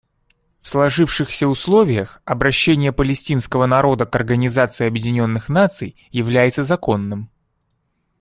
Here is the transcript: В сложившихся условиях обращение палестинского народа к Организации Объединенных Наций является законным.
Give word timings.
В 0.61 0.67
сложившихся 0.67 1.45
условиях 1.47 2.23
обращение 2.25 2.91
палестинского 2.91 3.67
народа 3.67 4.07
к 4.07 4.15
Организации 4.15 4.87
Объединенных 4.87 5.47
Наций 5.47 5.95
является 6.11 6.63
законным. 6.63 7.29